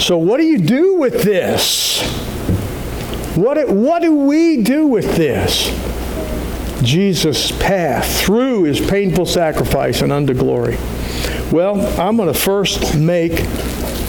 [0.00, 2.02] So, what do you do with this?
[3.36, 5.70] What, what do we do with this?
[6.82, 10.76] Jesus' path through his painful sacrifice and unto glory.
[11.50, 13.40] Well, I'm going to first make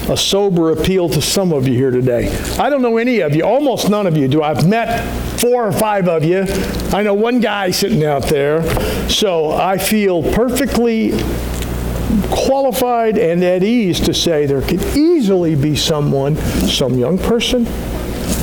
[0.09, 2.35] a sober appeal to some of you here today.
[2.59, 4.43] I don't know any of you, almost none of you do.
[4.43, 5.03] I've met
[5.39, 6.45] four or five of you.
[6.91, 8.63] I know one guy sitting out there.
[9.09, 11.11] So I feel perfectly
[12.29, 17.65] qualified and at ease to say there could easily be someone, some young person,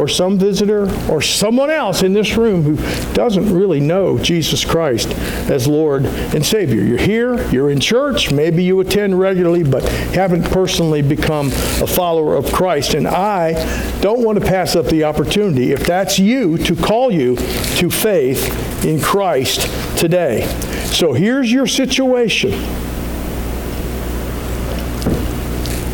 [0.01, 2.77] or some visitor or someone else in this room who
[3.15, 5.13] doesn't really know Jesus Christ
[5.51, 6.83] as Lord and Savior.
[6.83, 9.83] You're here, you're in church, maybe you attend regularly, but
[10.15, 12.95] haven't personally become a follower of Christ.
[12.95, 13.53] And I
[14.01, 18.85] don't want to pass up the opportunity, if that's you, to call you to faith
[18.85, 19.69] in Christ
[19.99, 20.47] today.
[20.87, 22.53] So here's your situation.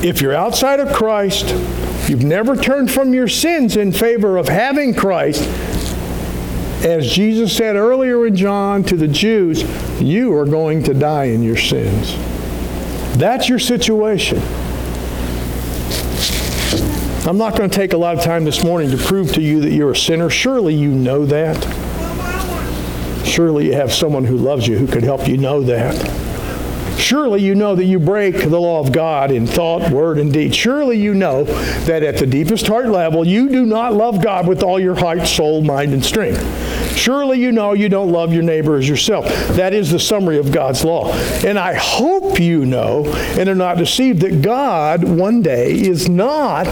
[0.01, 1.47] If you're outside of Christ,
[2.09, 5.43] you've never turned from your sins in favor of having Christ,
[6.85, 9.63] as Jesus said earlier in John to the Jews,
[10.01, 12.15] you are going to die in your sins.
[13.19, 14.39] That's your situation.
[17.27, 19.61] I'm not going to take a lot of time this morning to prove to you
[19.61, 20.31] that you're a sinner.
[20.31, 21.57] Surely you know that.
[23.27, 26.28] Surely you have someone who loves you who could help you know that.
[26.99, 30.55] Surely you know that you break the law of God in thought, word, and deed.
[30.55, 31.45] Surely you know
[31.85, 35.27] that at the deepest heart level, you do not love God with all your heart,
[35.27, 36.43] soul, mind, and strength.
[36.97, 39.25] Surely you know you don't love your neighbor as yourself.
[39.51, 41.13] That is the summary of God's law.
[41.45, 43.07] And I hope you know
[43.39, 46.67] and are not deceived that God one day is not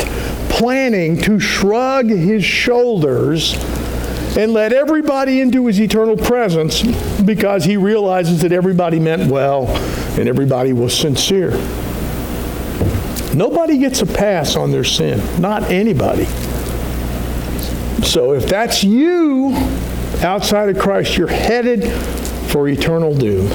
[0.51, 3.55] planning to shrug his shoulders
[4.37, 6.83] and let everybody into his eternal presence
[7.23, 9.67] because he realizes that everybody meant well
[10.19, 11.53] and everybody was sincere.
[13.35, 16.27] Nobody gets a pass on their sin, not anybody.
[18.03, 19.55] So if that's you
[20.23, 21.91] outside of Christ, you're headed
[22.51, 23.51] for eternal doom.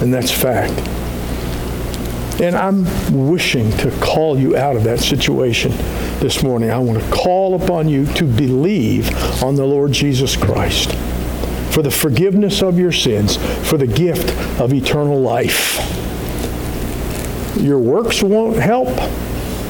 [0.00, 0.72] And that's fact.
[2.40, 2.86] And I'm
[3.28, 5.72] wishing to call you out of that situation
[6.20, 6.70] this morning.
[6.70, 9.10] I want to call upon you to believe
[9.42, 10.94] on the Lord Jesus Christ
[11.72, 13.36] for the forgiveness of your sins,
[13.68, 15.78] for the gift of eternal life.
[17.56, 18.88] Your works won't help.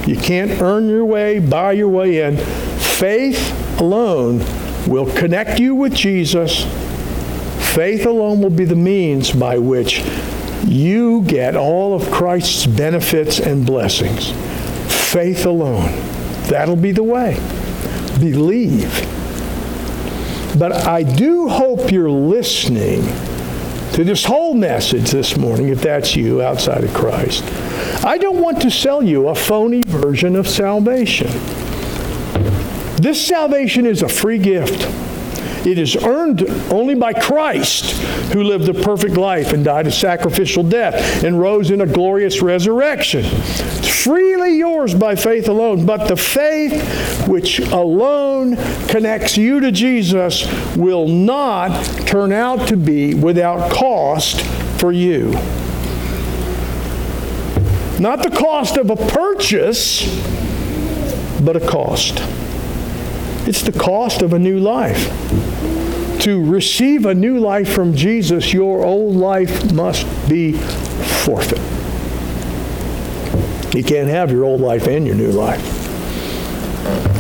[0.07, 2.37] You can't earn your way, buy your way in.
[2.37, 4.39] Faith alone
[4.87, 6.65] will connect you with Jesus.
[7.75, 10.03] Faith alone will be the means by which
[10.67, 14.33] you get all of Christ's benefits and blessings.
[15.13, 16.20] Faith alone.
[16.51, 17.35] That'll be the way.
[18.19, 18.93] Believe.
[20.59, 23.03] But I do hope you're listening
[23.93, 27.45] to this whole message this morning, if that's you outside of Christ.
[28.05, 31.29] I don't want to sell you a phony version of salvation.
[32.97, 34.83] This salvation is a free gift.
[35.65, 36.43] It is earned
[36.73, 37.93] only by Christ,
[38.33, 42.41] who lived a perfect life and died a sacrificial death and rose in a glorious
[42.41, 43.25] resurrection.
[43.25, 48.57] Freely yours by faith alone, but the faith which alone
[48.89, 50.47] connects you to Jesus
[50.77, 54.41] will not turn out to be without cost
[54.81, 55.33] for you.
[58.01, 60.09] Not the cost of a purchase,
[61.43, 62.23] but a cost.
[63.47, 65.11] It's the cost of a new life.
[66.21, 71.59] To receive a new life from Jesus, your old life must be forfeit.
[73.75, 75.65] You can't have your old life and your new life.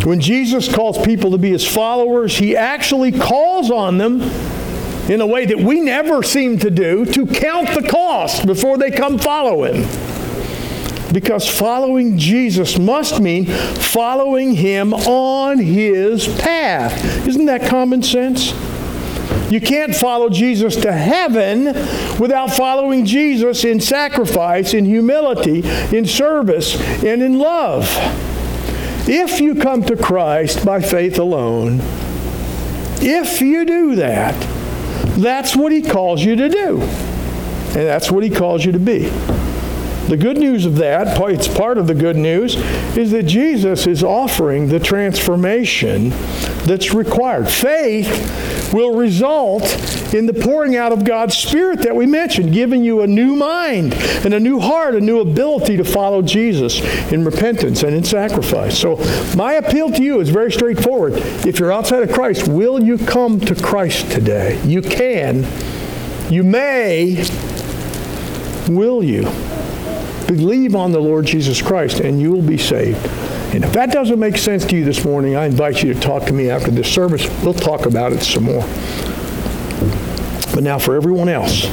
[0.05, 4.21] When Jesus calls people to be his followers, he actually calls on them
[5.09, 8.91] in a way that we never seem to do to count the cost before they
[8.91, 9.89] come follow him.
[11.13, 17.27] Because following Jesus must mean following him on his path.
[17.27, 18.53] Isn't that common sense?
[19.51, 21.65] You can't follow Jesus to heaven
[22.21, 25.63] without following Jesus in sacrifice, in humility,
[25.95, 27.89] in service, and in love.
[29.09, 31.81] If you come to Christ by faith alone,
[33.03, 34.35] if you do that,
[35.19, 36.81] that's what he calls you to do.
[36.81, 39.09] And that's what he calls you to be.
[40.09, 42.57] The good news of that, it's part of the good news,
[42.97, 46.11] is that Jesus is offering the transformation
[46.67, 47.49] that's required.
[47.49, 49.63] Faith will result
[50.15, 53.95] in the pouring out of God's Spirit that we mentioned, giving you a new mind
[54.25, 56.81] and a new heart, a new ability to follow Jesus
[57.13, 58.79] in repentance and in sacrifice.
[58.79, 58.97] So,
[59.37, 61.15] my appeal to you is very straightforward.
[61.47, 64.61] If you're outside of Christ, will you come to Christ today?
[64.65, 65.47] You can.
[66.31, 67.25] You may.
[68.69, 69.23] Will you?
[70.27, 73.05] Believe on the Lord Jesus Christ and you will be saved.
[73.53, 76.25] And if that doesn't make sense to you this morning, I invite you to talk
[76.27, 77.29] to me after this service.
[77.43, 78.63] We'll talk about it some more.
[80.55, 81.65] But now, for everyone else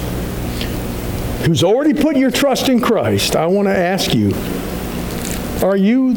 [1.45, 4.33] who's already put your trust in Christ, I want to ask you
[5.63, 6.15] are you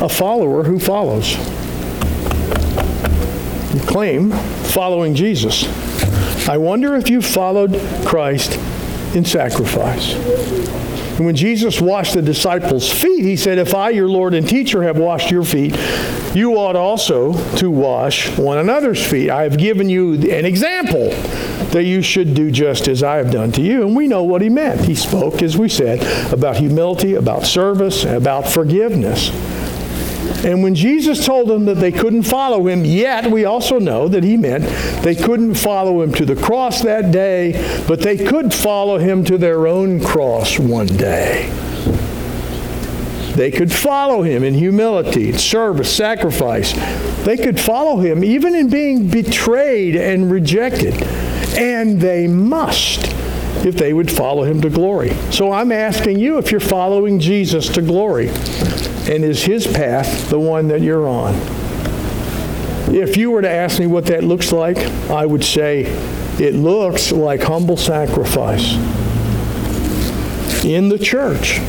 [0.00, 1.36] a follower who follows?
[3.74, 5.66] You claim following Jesus.
[6.48, 8.54] I wonder if you followed Christ
[9.14, 10.14] in sacrifice.
[11.16, 14.82] And when Jesus washed the disciples' feet, he said, If I, your Lord and teacher,
[14.82, 15.74] have washed your feet,
[16.34, 19.30] you ought also to wash one another's feet.
[19.30, 21.08] I have given you an example
[21.70, 23.86] that you should do just as I have done to you.
[23.86, 24.82] And we know what he meant.
[24.82, 26.02] He spoke, as we said,
[26.32, 29.30] about humility, about service, about forgiveness.
[30.44, 34.22] And when Jesus told them that they couldn't follow him, yet we also know that
[34.22, 34.64] he meant
[35.02, 39.38] they couldn't follow him to the cross that day, but they could follow him to
[39.38, 41.50] their own cross one day.
[43.34, 46.72] They could follow him in humility, service, sacrifice.
[47.24, 51.02] They could follow him even in being betrayed and rejected.
[51.54, 53.12] And they must
[53.66, 55.10] if they would follow him to glory.
[55.30, 58.28] So I'm asking you if you're following Jesus to glory.
[59.08, 61.34] And is his path the one that you're on?
[62.94, 64.78] If you were to ask me what that looks like,
[65.10, 65.82] I would say
[66.40, 68.74] it looks like humble sacrifice
[70.64, 71.60] in the church.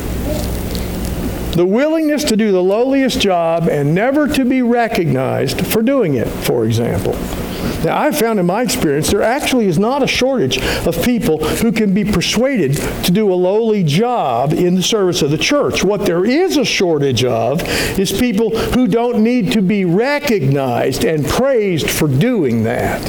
[1.54, 6.28] The willingness to do the lowliest job and never to be recognized for doing it,
[6.28, 7.14] for example.
[7.84, 11.70] Now, I've found in my experience there actually is not a shortage of people who
[11.70, 15.84] can be persuaded to do a lowly job in the service of the church.
[15.84, 17.62] What there is a shortage of
[17.98, 23.00] is people who don't need to be recognized and praised for doing that.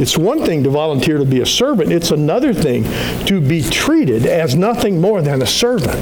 [0.00, 2.82] It's one thing to volunteer to be a servant, it's another thing
[3.26, 6.00] to be treated as nothing more than a servant.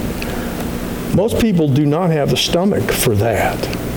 [1.15, 3.92] Most people do not have the stomach for that.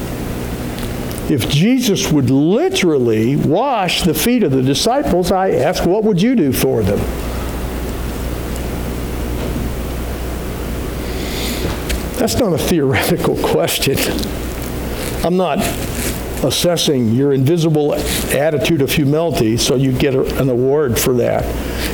[1.29, 6.35] If Jesus would literally wash the feet of the disciples, I ask, what would you
[6.35, 6.99] do for them?
[12.19, 13.97] That's not a theoretical question.
[15.25, 15.57] I'm not
[16.43, 21.43] assessing your invisible attitude of humility so you get an award for that.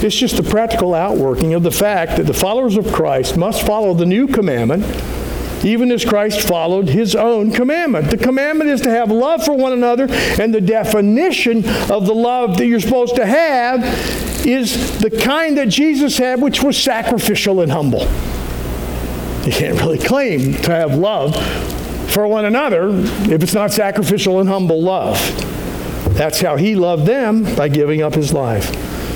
[0.03, 3.93] It's just the practical outworking of the fact that the followers of Christ must follow
[3.93, 4.83] the new commandment
[5.63, 8.09] even as Christ followed his own commandment.
[8.09, 12.57] The commandment is to have love for one another, and the definition of the love
[12.57, 13.83] that you're supposed to have
[14.45, 18.07] is the kind that Jesus had, which was sacrificial and humble.
[19.45, 21.35] You can't really claim to have love
[22.11, 25.17] for one another if it's not sacrificial and humble love.
[26.15, 28.69] That's how he loved them by giving up his life.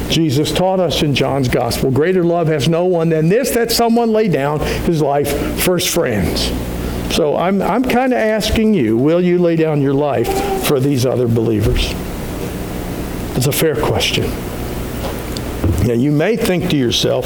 [0.09, 4.11] Jesus taught us in John's gospel greater love has no one than this that someone
[4.11, 6.51] lay down his life for his friends.
[7.15, 11.05] So I'm, I'm kind of asking you will you lay down your life for these
[11.05, 11.93] other believers?
[13.37, 14.29] It's a fair question.
[15.85, 17.25] Now, you may think to yourself,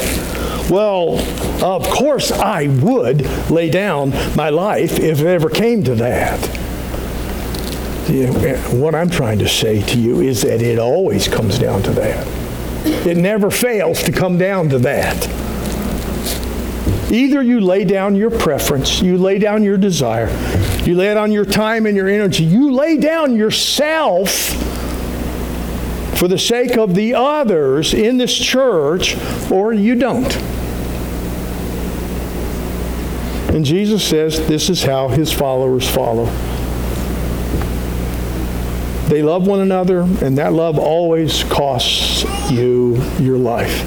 [0.69, 1.17] well,
[1.63, 6.39] of course I would lay down my life if it ever came to that.
[8.73, 12.38] What I'm trying to say to you is that it always comes down to that.
[12.85, 15.27] It never fails to come down to that.
[17.11, 20.29] Either you lay down your preference, you lay down your desire,
[20.83, 24.29] you lay down your time and your energy, you lay down yourself
[26.19, 29.17] for the sake of the others in this church,
[29.49, 30.35] or you don't.
[33.55, 36.25] And Jesus says this is how his followers follow.
[39.09, 43.83] They love one another, and that love always costs you your life.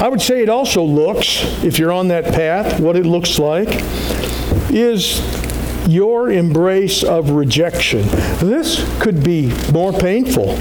[0.00, 3.68] I would say it also looks, if you're on that path, what it looks like
[4.70, 5.20] is
[5.86, 8.00] your embrace of rejection.
[8.38, 10.56] This could be more painful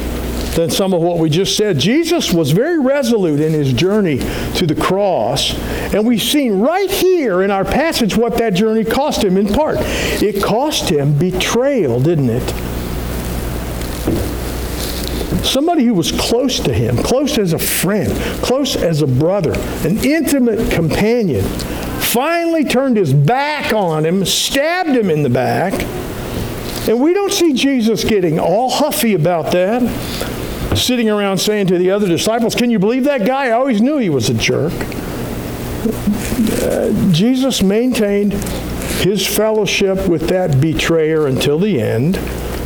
[0.56, 1.80] than some of what we just said.
[1.80, 4.18] Jesus was very resolute in his journey
[4.56, 5.54] to the cross,
[5.93, 9.78] and we've seen right here in our passage what that journey cost him in part.
[9.80, 12.54] It cost him betrayal, didn't it?
[15.45, 18.12] Somebody who was close to him, close as a friend,
[18.43, 19.54] close as a brother,
[19.88, 21.43] an intimate companion,
[21.99, 25.74] finally turned his back on him, stabbed him in the back.
[26.88, 29.82] And we don't see Jesus getting all huffy about that
[30.75, 33.47] sitting around saying to the other disciples, Can you believe that guy?
[33.47, 34.73] I always knew he was a jerk.
[36.63, 38.34] Uh, Jesus maintained
[39.03, 42.17] his fellowship with that betrayer until the end,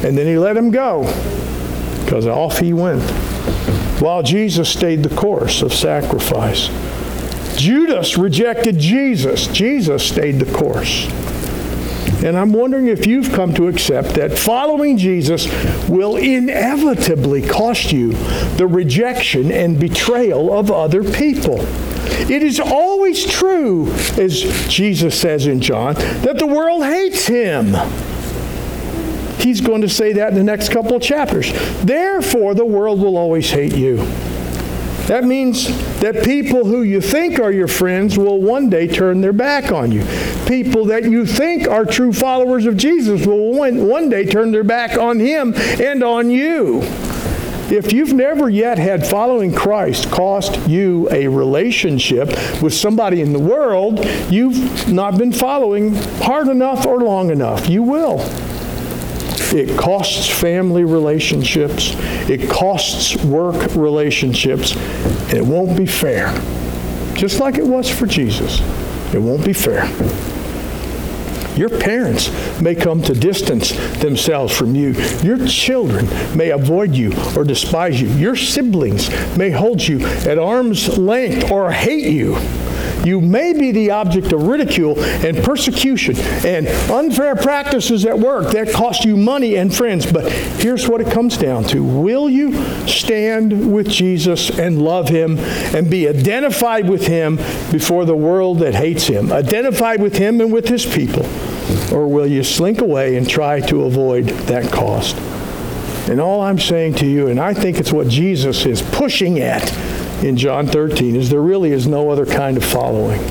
[0.04, 1.04] and then he let him go
[2.04, 3.04] because off he went.
[4.02, 6.70] While Jesus stayed the course of sacrifice.
[7.58, 9.48] Judas rejected Jesus.
[9.48, 11.08] Jesus stayed the course.
[12.24, 15.48] And I'm wondering if you've come to accept that following Jesus
[15.90, 18.14] will inevitably cost you
[18.58, 21.60] the rejection and betrayal of other people.
[22.28, 27.76] It is always true, as Jesus says in John, that the world hates him.
[29.40, 31.52] He's going to say that in the next couple of chapters.
[31.84, 33.98] Therefore, the world will always hate you.
[35.06, 35.68] That means
[36.00, 39.92] that people who you think are your friends will one day turn their back on
[39.92, 40.02] you.
[40.48, 44.64] People that you think are true followers of Jesus will one, one day turn their
[44.64, 46.82] back on him and on you.
[47.68, 52.28] If you've never yet had following Christ cost you a relationship
[52.62, 57.68] with somebody in the world, you've not been following hard enough or long enough.
[57.68, 58.20] You will.
[59.52, 61.94] It costs family relationships.
[62.30, 64.76] It costs work relationships.
[64.76, 66.28] And it won't be fair.
[67.16, 68.60] just like it was for Jesus.
[69.14, 69.86] It won't be fair.
[71.56, 72.30] Your parents
[72.62, 74.92] may come to distance themselves from you.
[75.22, 78.10] Your children may avoid you or despise you.
[78.10, 82.36] Your siblings may hold you at arm's length or hate you.
[83.06, 88.74] You may be the object of ridicule and persecution and unfair practices at work that
[88.74, 90.12] cost you money and friends.
[90.12, 92.54] But here's what it comes down to Will you
[92.88, 97.36] stand with Jesus and love him and be identified with him
[97.72, 99.32] before the world that hates him?
[99.32, 101.26] Identified with him and with his people?
[101.96, 105.16] Or will you slink away and try to avoid that cost?
[106.10, 109.72] And all I'm saying to you, and I think it's what Jesus is pushing at
[110.24, 113.22] in John 13 is there really is no other kind of following.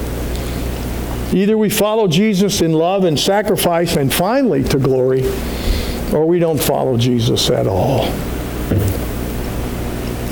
[1.32, 5.24] Either we follow Jesus in love and sacrifice and finally to glory,
[6.12, 8.06] or we don't follow Jesus at all.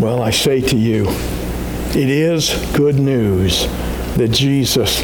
[0.01, 1.07] Well, I say to you,
[1.91, 3.67] it is good news
[4.17, 5.01] that Jesus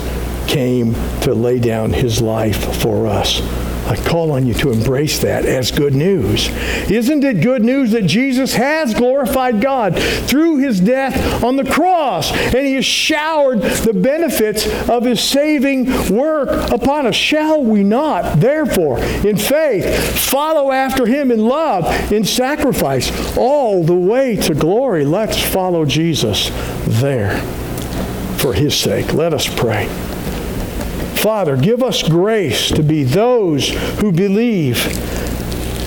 [0.48, 3.40] came to lay down his life for us.
[3.88, 6.48] I call on you to embrace that as good news.
[6.90, 12.30] Isn't it good news that Jesus has glorified God through his death on the cross
[12.30, 17.14] and he has showered the benefits of his saving work upon us?
[17.14, 23.94] Shall we not, therefore, in faith, follow after him in love, in sacrifice, all the
[23.94, 25.06] way to glory?
[25.06, 26.50] Let's follow Jesus
[27.00, 27.40] there
[28.38, 29.14] for his sake.
[29.14, 29.88] Let us pray.
[31.22, 34.78] Father, give us grace to be those who believe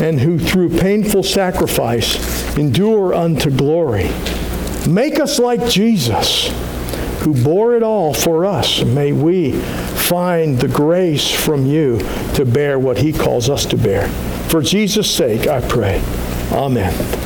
[0.02, 4.10] and who through painful sacrifice endure unto glory.
[4.90, 6.50] Make us like Jesus,
[7.22, 8.84] who bore it all for us.
[8.84, 12.00] May we find the grace from you
[12.34, 14.10] to bear what he calls us to bear.
[14.50, 16.02] For Jesus' sake, I pray.
[16.52, 17.21] Amen.